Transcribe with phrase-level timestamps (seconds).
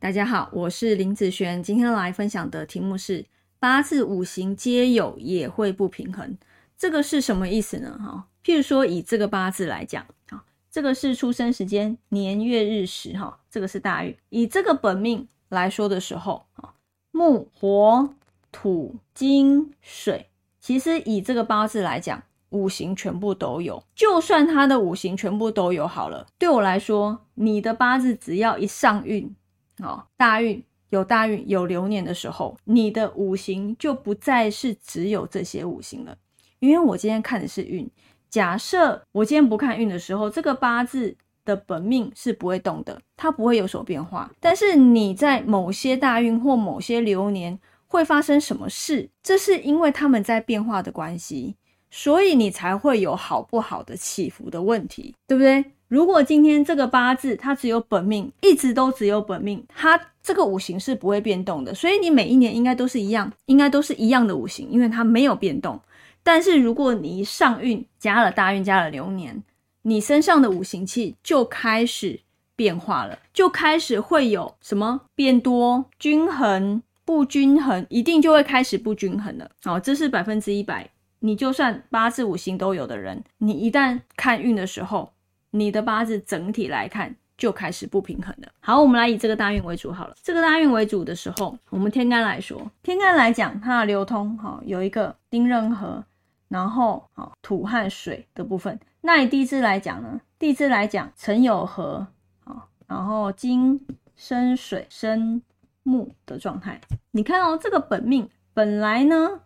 [0.00, 3.26] 大家好，我是林子璇，今天来分享的题目是
[3.58, 6.38] 八字五行皆有也会不平衡，
[6.78, 8.00] 这个是什么意思呢？
[8.02, 14.16] 哈，譬如说以这个八字来讲，啊，这个是出生时间年月日时，哈，这个是大运。
[14.30, 16.72] 以这个本命来说的时候，啊，
[17.10, 18.08] 木火
[18.50, 23.84] 土金水，其实以这个八字来讲，五行全部都有。
[23.94, 29.36] 就算他的五行全部都有好了，对我来说，你的八字只要一上运。
[29.82, 36.16] 哦，大运有大运有流年的时候，你的五行就不再是只有这些五行了。
[36.58, 37.88] 因为我今天看的是运，
[38.28, 44.30] 假设我今天不看运的时候，这个八字的本命是不会动的，它不会有所变化。
[44.40, 51.56] 但是你在某些大运或某些流年会发生什么事，这是因为他们在变化的关系，
[51.90, 55.64] 所以你才会有好不好的起伏的问题，对不对？
[55.90, 65.80] 如果今天这个八字它只有本命，一直都只有本命，它这个五行是不会变动的，所以你每一年应该都是一样，应该都是一样的五行，因为它没有变动。
[66.22, 69.42] 但是如果你一上运加了大运加了流年，
[69.82, 72.20] 你身上的五行气就开始
[72.54, 79.50] 变化了，就开始会有什么变多、均衡、不均衡，一定就会开始不均衡了。
[79.64, 80.88] 好，这是百分之一百。
[81.18, 85.10] 你就算八字五行都有的人，你一旦看运的时候。
[85.50, 88.48] 你的八字整体来看就开始不平衡了。
[88.60, 90.14] 好，我们来以这个大运为主好了。
[90.22, 96.04] 这个大运为主的时候，我们天干来说，天干来讲，它的流通哈有一个丁壬合，
[96.48, 98.78] 然后好土和水的部分。
[99.00, 102.06] 那以地支来讲呢，地支来讲辰酉合，
[102.44, 105.42] 好，然后金生水生
[105.82, 106.80] 木的状态。
[107.10, 109.40] 你看哦，这个本命本来呢。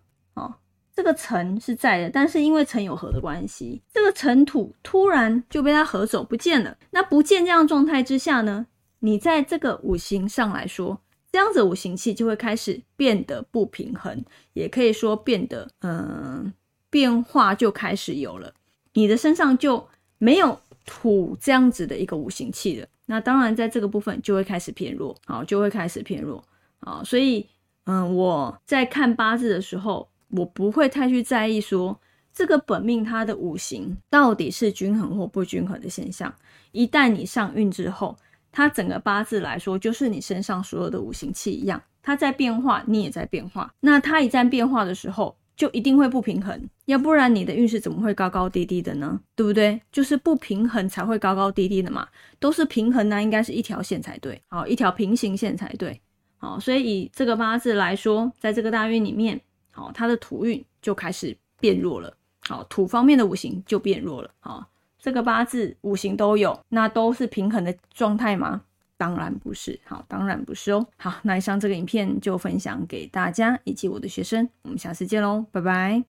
[0.96, 6.76] 这个辰是在的，但是因为辰有合的关系，这个辰土突然就被它合走不见了。
[6.90, 8.66] 那不见这样状态之下呢，
[9.00, 11.00] 你在这个五行上来说，
[11.32, 16.52] 这样子五行气就会开始变得不平衡，也可以说变得嗯
[16.90, 18.54] 变化就开始有了。
[18.92, 19.84] 你的身上就
[20.18, 22.86] 没有土这样子的一个五行气了。
[23.06, 26.40] 那当然在这个部分就会开始偏弱，好，就会开始偏弱，
[26.78, 27.44] 好，所以
[27.86, 30.08] 嗯我在看八字的时候。
[30.36, 31.98] 我不会太去在意说
[32.32, 36.34] 这个本命它的五行到底是均衡或不均衡的现象。
[36.72, 38.16] 一旦你上运之后，
[38.50, 43.72] 它整个八字来说就是你身上所有的五行气一样，它在变化，你也在变化。
[43.80, 49.20] 那它一旦变化的时候，就一定会不平衡，要不然你的运势怎么会高高低低的呢？
[49.36, 49.80] 对不对？
[49.92, 52.08] 就是不平衡才会高高低低的嘛。
[52.40, 56.00] 都是平衡呢，应该是一条线才对，好，一条平行线才对，
[56.38, 56.58] 好。
[56.58, 59.40] 所以以这个八字来说，在这个大运里面。
[59.74, 62.16] 好，它的土运就开始变弱了。
[62.48, 64.30] 好，土方面的五行就变弱了。
[64.40, 64.66] 好，
[64.98, 68.62] 这个八字五行都有，那都是平衡的状态吗？
[68.96, 69.78] 当然不是。
[69.84, 70.86] 好，当然不是哦。
[70.96, 76.02] 好，那以上这个影片就分享给大家以及我的学生，我们下次见喽，拜拜。